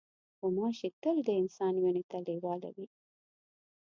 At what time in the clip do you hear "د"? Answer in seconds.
1.27-1.29